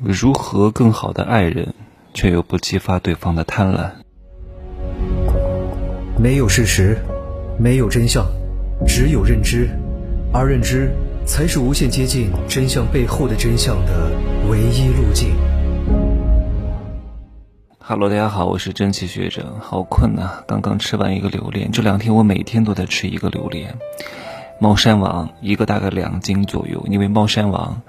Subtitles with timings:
[0.00, 1.74] 如何更好的爱人，
[2.14, 3.90] 却又不激发对方的贪婪？
[6.16, 6.96] 没有事实，
[7.58, 8.24] 没有真相，
[8.86, 9.68] 只有认知，
[10.32, 10.92] 而认知
[11.26, 14.12] 才是无限接近真相背后的真相的
[14.48, 15.34] 唯一路径。
[17.80, 23.76] Hello，大家好，我是蒸汽学长，好困呐，刚刚吃完一个榴莲，这两天我每天都在吃一个榴莲，
[24.60, 27.82] 猫山王一个大概两斤左右，因为猫山王。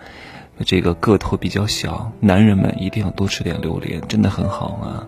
[0.65, 5.07] 这个个头比较小，男人们一定要多吃点榴莲，真的很好啊。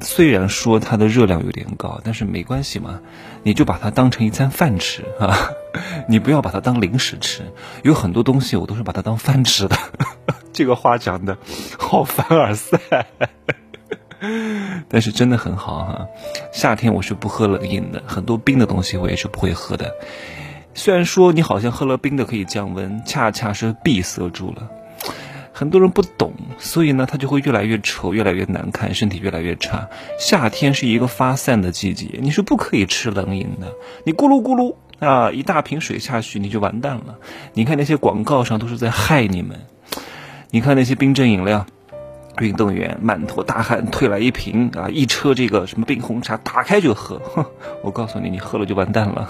[0.00, 3.00] 虽然说它的热量有点高，但是没关系嘛，
[3.42, 5.50] 你就把它当成一餐饭吃啊，
[6.06, 7.42] 你不要把它当零食吃。
[7.82, 9.76] 有很多东西我都是把它当饭吃的，
[10.52, 11.38] 这个话讲的
[11.78, 12.78] 好凡尔赛，
[14.88, 16.06] 但是真的很好哈。
[16.52, 19.94] 夏天我是不喝冷饮的，很多冰的东西我也是不会喝的。
[20.74, 24.70] 虽然说你好像喝了冰的可以降温，恰恰是闭塞住了。
[25.58, 29.88] 很多人不懂，所以呢，他就会越来越丑，越来越难看，身体越来越差。
[30.20, 33.72] 夏天是一个发散的季节，你是不可以吃冷饮的。
[34.04, 37.16] 你咕噜咕噜啊，一大瓶水下去，你就完蛋了。
[37.54, 39.58] 你看那些广告上都是在害你们。
[40.52, 41.64] 你看那些冰镇饮料，
[42.38, 47.18] 运动员满头大汗推来一瓶啊，一车这个什么冰红茶，打开就喝。
[47.82, 49.26] 我告诉你，你喝了就完蛋了。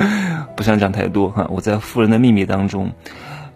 [0.54, 2.92] 不想讲太多哈，我在《富人的秘密》当中。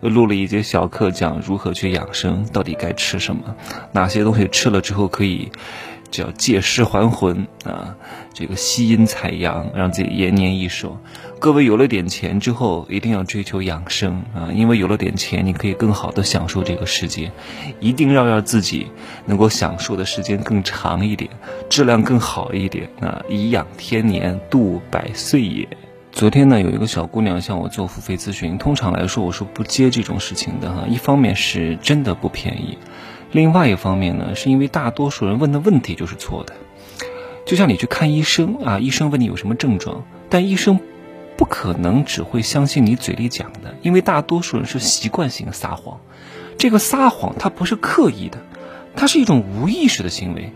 [0.00, 3.56] 又录了一节小课，讲如何去养生，到底该吃什么，
[3.92, 5.50] 哪些东西吃了之后可以
[6.10, 7.96] 叫借尸还魂啊？
[8.34, 10.98] 这个吸阴采阳，让自己延年益寿。
[11.38, 17.32] 各位有了点钱之后，一定要追求养生啊，因为有了点钱，你可以更好的享受这个世界。
[17.80, 18.86] 一定要让自己
[19.24, 21.30] 能够享受的时间更长一点，
[21.68, 23.22] 质量更好一点啊！
[23.28, 25.66] 颐养天年，度百岁也。
[26.16, 28.56] 昨天呢，有一个小姑娘向我做付费咨询。
[28.56, 30.86] 通常来说，我是不接这种事情的哈。
[30.88, 32.78] 一方面是真的不便宜，
[33.32, 36.54] 另外一方面呢，是因为大多数人问的问题就是错的。
[37.44, 40.80] 就像你去看医生啊，医生问你有什么症状，但医生
[41.36, 46.00] 不可能只会相信你嘴里讲的，因为大多数人是习惯性撒谎。
[46.56, 48.38] 这个撒谎它不是刻意的，
[48.96, 50.50] 它是一种无意识的行为，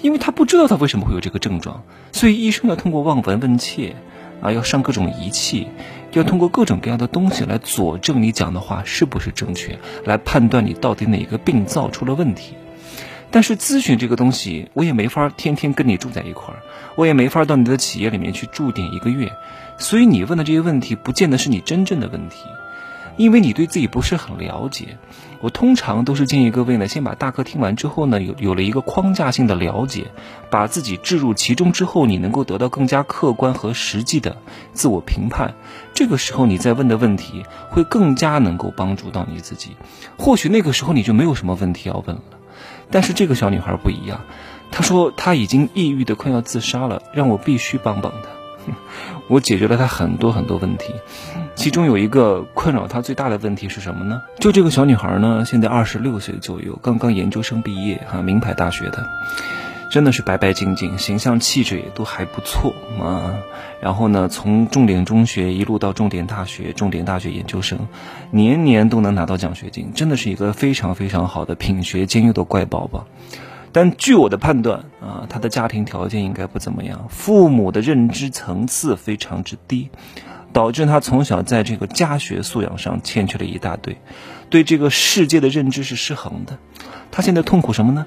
[0.00, 1.82] 因为他不知道他为什么会有这个症状，
[2.12, 3.94] 所以医生要通过望闻问切。
[4.42, 5.68] 啊，要上各种仪器，
[6.12, 12.54] 要通过各种各样的东西来佐证你讲的话是不是正确，来判断你到底哪个病灶出了问题。
[13.30, 16.60] 但是咨询这个东西，我也没法天天跟你住在一块儿，
[16.96, 19.32] 我也没法到你的企业里面去驻点一个月，
[19.78, 22.44] 所以你问的这些问题，不见得是你真正的问题。
[23.16, 24.98] 因为你对自己不是很了解，
[25.40, 30.10] 我通常都是建议各位呢，先把大课听完之后呢，有有了一个框架性的了解，
[30.50, 34.36] 把自己置入其中之后，你能够得到更加客观和实际的
[34.72, 35.54] 自我评判。
[35.94, 39.76] 这个时候你再问的问题，会更加能够帮助到你自己。
[40.18, 42.22] 或许那个时候你就没有什么问题要问了。
[42.90, 44.20] 但是这个小女孩不一样，
[44.70, 48.28] 她说她已经抑郁的快要自杀了，让我必须帮帮她。
[49.28, 50.92] 我解决了她很多很多问题，
[51.54, 54.20] 其中有一个困扰他最大的问题是什么呢？
[54.40, 59.06] 就这个小女孩呢，现在二十六岁左右，刚刚研究生毕业，哈，名牌大学的，
[59.90, 63.34] 真的是白白净净，形象气质也都还不错啊。
[63.80, 67.78] 然后呢，从重点中学一路到重点大学，重点大学研究生，
[68.30, 73.06] 年年都能拿到奖学金，真的是一个非常非常好的品学兼优的乖宝宝。
[73.72, 79.88] 但据我的判断啊，他的家庭条件应该不怎么样，父母的认知层次非常之低，
[80.52, 83.96] 导致他从小在这个家学素养上欠缺了一大堆，
[84.50, 86.58] 对这个世界的认知是失衡的。
[87.10, 88.06] 他现在痛苦什么呢？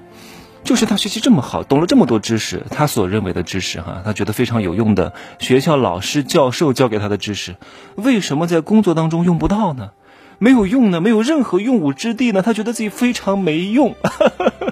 [0.64, 7.56] 就是他学习这么好，懂了这么多知识，他所认为的知识哈，他觉得非常有用的学校老师教授教给他的知识，
[7.96, 9.92] 为什么在工作当中用不到呢？
[10.40, 11.02] 没有用呢？
[11.02, 12.42] 没有任何用武之地呢？
[12.42, 13.96] 他觉得自己非常没用。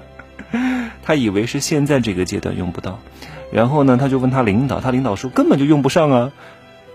[1.05, 2.99] 他以为是现在这个阶段用不到，
[3.51, 6.31] 然后呢，他就问他领导，他领导说根本就用不上啊，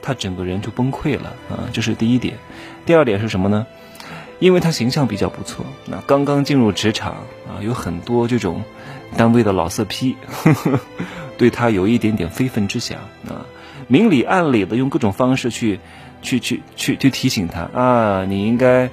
[0.02, 2.38] 他整个人就崩溃了啊，这是第一点。
[2.86, 3.66] 第二点是什么呢？
[4.38, 7.12] 因为他形象比较不错，那刚刚进入职场
[7.46, 8.62] 啊，有很多这种
[9.16, 10.16] 单位的老色批，
[11.36, 13.46] 对他有一点点非分之想啊，
[13.88, 15.80] 明里暗里的用各种方式去
[16.22, 18.90] 去去去去提醒他啊，你应该。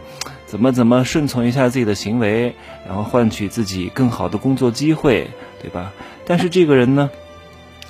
[0.47, 2.53] 怎么怎么顺从一下自己的行为，
[2.88, 5.31] 然后换取自己更好的工作机会，
[5.62, 5.91] 对吧？
[6.25, 7.09] 但是这个人呢，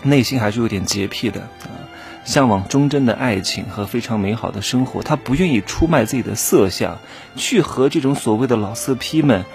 [0.01, 1.84] 内心还是有点洁癖的啊，
[2.25, 6.97] 向往忠贞的爱情和非常美好的生活，他不愿意出卖自己的色相，
[7.37, 9.45] 去和这种所谓的老色批们，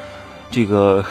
[0.51, 1.05] 这个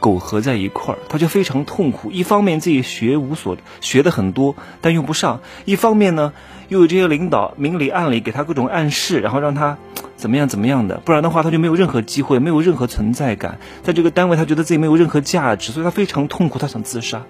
[0.00, 2.10] 苟合在一块儿，他就非常痛苦。
[2.10, 6.32] 一方面自己学无所学的很多，但用不上；一方面呢，
[6.68, 9.78] 又有这些领导明里暗里给他各种暗示，然后让他。
[10.16, 17.24] 怎么样怎么样的，不然的话他就没有任何机会，没有任何存在感，在这个单位他觉得自己没有任何价值，所以他非常痛苦，他想自杀。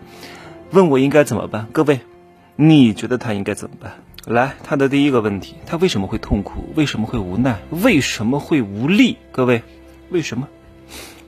[0.70, 1.66] 问我应该怎么办？
[1.72, 2.00] 各位，
[2.56, 3.92] 你觉得他应该怎么办？
[4.26, 6.72] 来，他的第一个问题，他为什么会痛苦？
[6.74, 7.58] 为什么会无奈？
[7.70, 9.18] 为什么会无力？
[9.32, 9.62] 各位，
[10.10, 10.48] 为什么？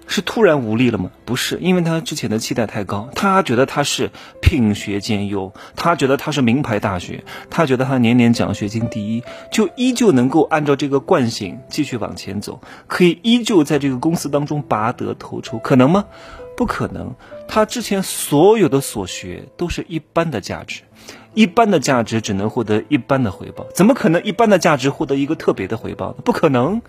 [0.09, 1.11] 是突然无力了吗？
[1.25, 16.05] 不是，因为他之前的期待太高，他觉得他是品学兼优，他觉得他是名牌大学，他觉得他年年奖学金第一，就依旧能够按照这个惯性继续往前走，可以依旧在这个公司当中拔得头筹，可能吗？
[16.57, 17.15] 不可能，
[17.47, 20.83] 他之前所有的所学都是一般的价值。
[21.35, 26.17] 一般的价值只能获得一般的回报，怎么可能一般的价值获得一个特别的回报呢？
[26.25, 26.81] 不可能，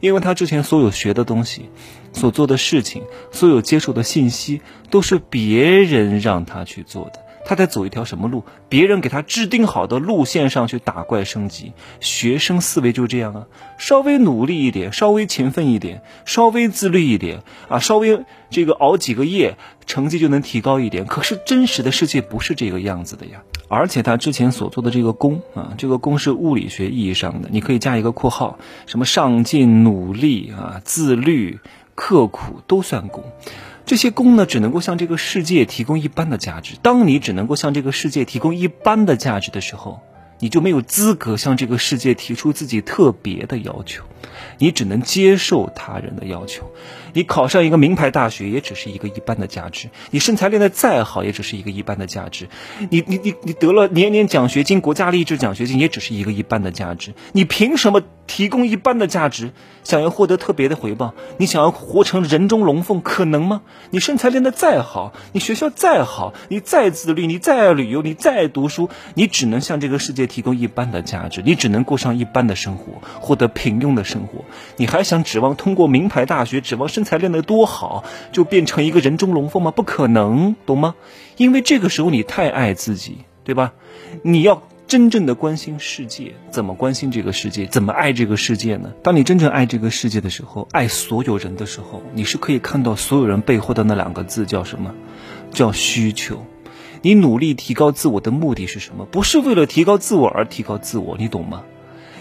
[0.00, 1.68] 因为他之前所有学的东西、
[2.14, 7.19] 所做的事情、所有接受的信息，都是别人让他去做的。
[7.44, 8.44] 他在走一条什么路？
[8.68, 11.72] 别人给他制定好的路线上去打怪升级。
[12.00, 13.46] 学生思维就这样啊，
[13.78, 19.56] 稍微努力一点，稍微勤奋一点，稍微自律一点啊，稍微这个熬几个夜，
[19.86, 21.06] 成绩就能提高一点。
[21.06, 23.42] 可是真实的世界不是这个样子的呀。
[23.68, 31.60] 而且他之前所做的这个功啊，这个功是物理学意义上的，你可以加一个括号，什么上进、努力啊、自律、
[31.94, 33.24] 刻苦都算功。
[33.86, 36.74] 这些功呢，只能够向这个世界提供一般的价值。
[36.80, 40.00] 当你只能够向这个世界提供一般的价值的时候，
[40.38, 44.04] 你就没有资格向这个世界提出自己特别的要求，
[44.58, 46.70] 你只能接受他人的要求。
[47.12, 52.48] 你考上一个名牌大学也只是一个一般的价值，你身材练得再好也只是一个一般的价值，
[52.90, 57.14] 你你你你得了年年奖学金、国家励志奖学金也只是一个一般的价值。
[57.32, 59.52] 你凭什么提供一般的价值，
[59.82, 61.14] 想要获得特别的回报？
[61.38, 63.62] 你想要活成人中龙凤，可能吗？
[63.90, 74.44] 你身材练得再好，你学校再好，你再自律，你再爱旅游，你再爱读书，你只能向这个世界提供一般的价值，你只能过上一般的生活，获得平庸的生活。
[74.76, 79.70] 你还想指望通过名牌大学，指望身材练得多好，就变成一个人中龙凤吗？
[79.70, 80.96] 不可能，懂吗？
[81.38, 83.72] 因为这个时候你太爱自己，对吧？
[84.20, 87.64] 你要真正的关心世界，怎么关心这个世界？
[87.68, 88.92] 怎么爱这个世界呢？
[89.02, 94.94] 当你真正爱这个世界的时候，爱所有人的时候，你是可以看到所有人背后的那两个字叫什么？
[95.52, 96.44] 叫需求。
[97.00, 99.06] 你努力提高自我的目的是什么？
[99.06, 101.62] 不是为了提高自我而提高自我，你懂吗？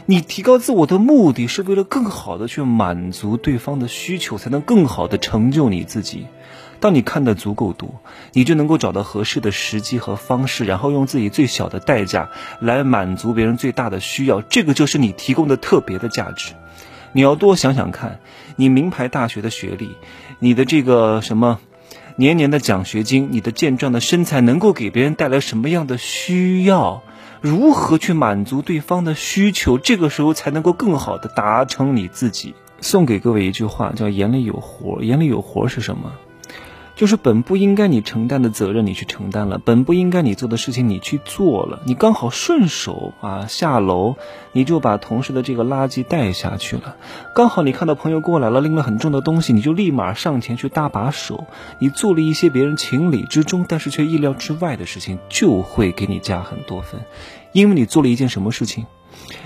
[0.10, 6.26] 你提高自我的目的是为了更好的去满足对方的需求，才能更好的成就你自己。
[6.80, 8.02] 当你看的足够多，
[8.34, 14.42] 你就能够找到合适的时机和方式，然后用自己最小的代价来满足别人最大的需要。
[14.42, 16.54] 这个就是你提供的特别的价值。
[17.12, 18.20] 你要多想想看，
[18.56, 19.92] 你名牌大学的学历，
[20.40, 21.60] 你的这个什么
[22.16, 27.04] 年年的奖学金，你的健壮的身材，能够给别人带来什么样的需要？
[27.42, 29.78] 如何去满足对方的需求？
[29.78, 32.54] 这个时候才能够更好的达成你自己。
[32.82, 35.02] 送给各位一句话，叫“眼里有活”。
[35.04, 36.12] 眼里有活是什么？
[37.00, 41.80] 就是本不应该你承担的责任，你去承担了；本不应该你做的事情，你去做了。
[41.86, 44.18] 你刚好顺手啊，下楼
[44.52, 46.98] 你就把同事的这个垃圾带下去了。
[47.34, 51.46] 刚好你看到朋友过来了，拎了很重的东西，你就立马上前去搭把手。
[51.80, 57.00] 你做了一些别人情理之中，但是却意料之外的事情，就会给你加很多分，
[57.54, 58.86] 因为你做了一件什么事情？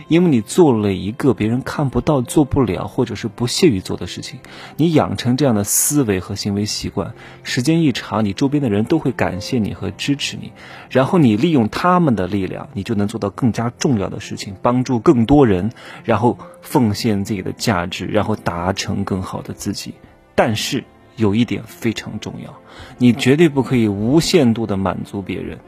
[0.08, 4.40] 因为你做了一个别人看不到、做不了，或者是不屑于做的事情，
[4.78, 7.14] 你养成这样的思维和行为习惯，
[7.44, 10.52] 时间一长，你周边的人都会感谢你和支持你，
[10.90, 15.72] 然后你利用他们的力量，你就能做到更加重要的事情，帮助更多人，
[16.04, 19.94] 然后奉献自己的价值，然后达成更好的自己。
[20.36, 20.84] 但是
[21.16, 22.54] 有一点非常重要，
[22.98, 25.60] 你绝对不可以无限度的满足别人，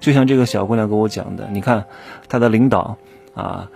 [0.00, 1.86] 就像这个小姑娘跟我讲的，你看
[2.28, 2.98] 她的领导。
[3.34, 3.68] 啊，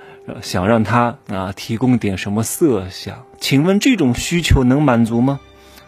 [0.43, 3.25] 想让他啊提供点什么色相？
[3.39, 5.41] 请问这种需求能满足吗？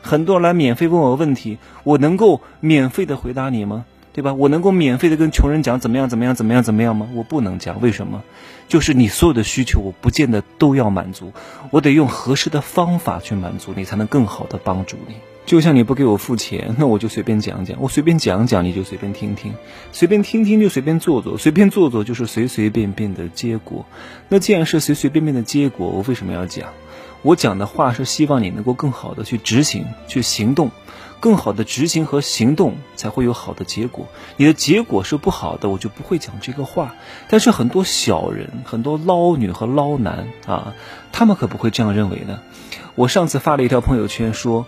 [0.03, 3.85] 很多人来免费问我问题，我能够免费的回答你吗？
[4.13, 4.35] 对吧？
[4.35, 7.09] 我能够免费的跟穷人讲怎么样怎么样怎么样怎么样吗？
[7.15, 8.23] 我不能讲，为什么？
[8.67, 11.33] 就是你所有的需求，我不见得都要满足，
[11.71, 15.15] 我得用合适的方法去满足你，才能更好的帮助你。
[15.51, 19.53] 就像你不给我付钱， 那我就随便讲讲，我随便讲讲，你就随便听听，
[19.91, 23.85] 随便听听就随便做做，随便做做就是随随便便的结果。
[24.29, 26.69] 那既然是随随便便的结果，我为什么要讲？
[27.23, 30.71] 我讲的话是希望你能够更好的去执行、去行动，
[31.19, 34.07] 更好的执行和行动才会有好的结果。
[34.37, 36.95] 你的结果是不好的，我就不会讲这个话。
[37.29, 40.75] 但是很多小人、很多捞女和捞男啊，
[41.11, 42.41] 他们可不会这样认为的。
[42.95, 44.67] 我上次发了一条朋友圈说，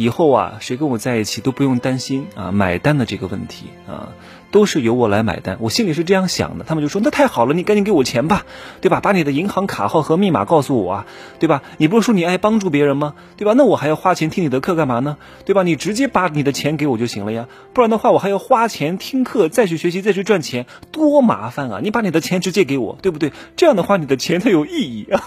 [0.00, 4.14] 以后啊，谁跟我在一起都不用担心啊买单的这个问题啊，
[4.50, 5.58] 都是由我来买单。
[5.60, 8.46] 我心里是这样想的，他们就说那太好了，你赶紧给我钱吧，
[8.80, 9.00] 对吧？
[9.00, 11.06] 把你的银行卡号和密码告诉我啊，
[11.38, 11.62] 对吧？
[11.76, 13.12] 你不是说你爱帮助别人吗？
[13.36, 13.52] 对吧？
[13.54, 15.18] 那我还要花钱听你的课干嘛呢？
[15.44, 15.64] 对吧？
[15.64, 21.80] 你直接把你的钱给我就行了呀，不然的话我还要花钱听课，再去学习，再去赚钱，多麻烦啊！
[21.82, 23.34] 你把你的钱直接给我，对不对？
[23.54, 25.20] 这样的话你的钱才有意义啊！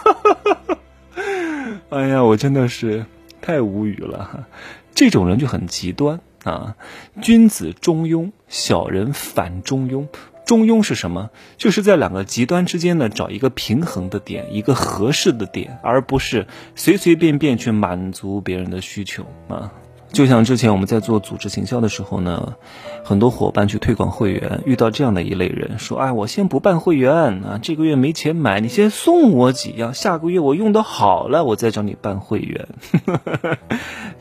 [1.89, 3.05] 哎呀，我真的是
[3.43, 4.47] 太无语了，
[4.95, 6.77] 这种人就很极端啊！
[7.21, 10.07] 君子中庸，小人反中庸。
[10.45, 11.29] 中庸是什么？
[11.57, 19.73] 就是在两个极端之间呢，找一个平衡的点，一个合适的点，而不是随随便便去满足别人的需求啊。
[20.13, 22.53] 就像之前我们在做组织行销的时候呢，
[23.03, 32.67] 很多伙伴去推广会员，遇到这样的一类人，说：“哎，我先不办会员啊，这个月没钱买，你先送我几样，下个月我用的好了，我再找你办会员。”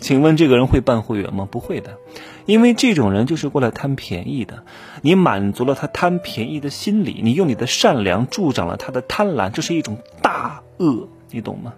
[0.01, 1.47] 请问这个人会办会员吗？
[1.49, 1.99] 不会的，
[2.47, 4.65] 因为这种人就是过来贪便宜的。
[5.03, 11.75] 你满足了他贪便宜的心理，你用你的善良助长了他的贪婪，这是一种大恶，你懂吗？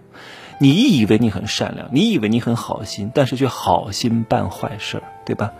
[0.57, 5.03] 你以为你很善良，你以为你很好心，但是却好心办坏事儿。
[5.25, 5.53] 对吧？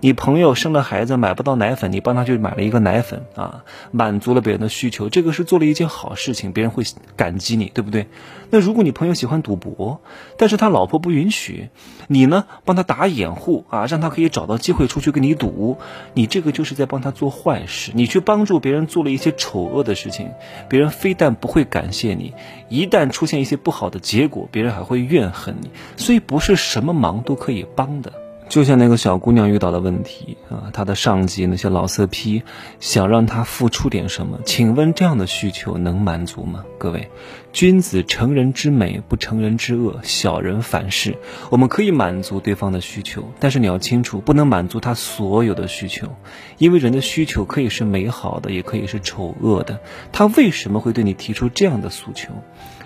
[0.00, 6.84] 你朋友生了孩子买不到奶粉，你帮他去买了一个奶粉啊，满足了别人的需求，这个是做了一件好事情，别人会
[7.16, 8.06] 感激你，对不对？
[8.50, 10.00] 那如果你朋友喜欢赌博，
[10.38, 11.68] 但是他老婆不允许，
[12.06, 15.76] 你呢帮他打掩护啊，让他可以找到机会出去跟你赌，
[16.14, 17.92] 你这个就是在帮他做坏事。
[17.94, 20.30] 你去帮助别人做了一些丑恶的事情，
[20.68, 22.32] 别人非但不会感谢你，
[22.68, 25.70] 一旦出现一些不好的结果，别人还会怨恨你。
[25.96, 28.12] 所以不是什么忙都可以帮的。
[28.48, 32.42] 就像那个小姑娘遇到的问题啊，她的上级那些老色批
[32.80, 36.64] 想让她付出点什么，请问这样的需求能满足吗？
[36.78, 37.10] 各位，
[37.52, 41.18] 君子成人之美，不成人之恶；小人反是。
[41.50, 46.08] 我们可以满足对方的需求，但是你要清楚，不能满足他所有的需求，
[46.56, 49.78] 因为人的需求可以是美好的，也可以是丑恶的。
[50.10, 52.32] 他为什么会对你提出这样的诉求？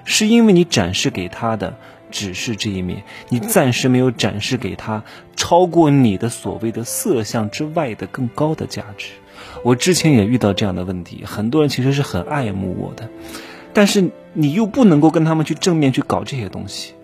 [0.05, 1.79] 是因为你展示给他的。
[2.13, 5.03] 只是这一面，你暂时没有展示给他
[5.35, 9.09] 超过你的所谓的色相之外的更高的价值。
[9.65, 13.09] 我之前也遇到这样的问题，很多人其实是很爱慕我的，
[13.73, 16.95] 但是你又不能够跟他们去正面去搞这些东西。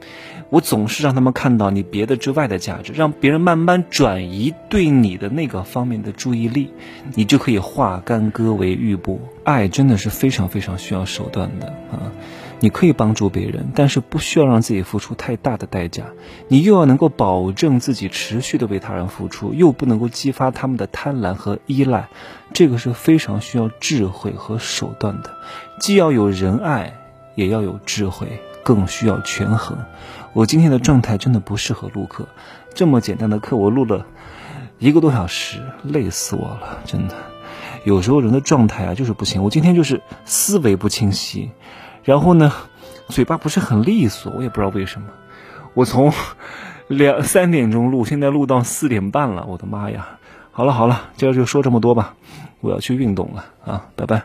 [0.50, 6.72] 我总是让他们看到你别的之外的价值，让别人慢慢转移对你的那个方面的注意力，
[7.14, 9.18] 你就可以化干戈为玉帛。
[9.44, 12.12] 爱真的是非常非常需要手段的啊！
[12.60, 16.04] 你可以帮助别人，但是不需要让自己付出太大的代价。
[16.48, 22.08] 你又要能够保证自己持续的为他人付出，又不能够激发他们的贪婪和依赖，
[22.52, 25.30] 这个是非常需要智慧和手段的。
[25.78, 26.94] 既要有仁爱，
[27.36, 29.78] 也要有智慧，更需要权衡。
[30.32, 32.26] 我今天的状态真的不适合录课，
[32.74, 34.04] 这么简单的课我录了
[34.78, 37.14] 一个多小时，累死我了，真的。
[37.84, 41.52] 有时候人的状态啊就是不行，我今天就是思维不清晰。
[42.08, 42.50] 然后呢，
[43.08, 45.08] 嘴巴不是很利索，我也不知道为什么。
[45.74, 46.10] 我从
[46.88, 50.08] 两三点钟录，现在录到四点半了，我的妈呀！
[50.50, 52.14] 好了好了，今儿就说这么多吧，
[52.60, 54.22] 我要去运动了啊，拜拜。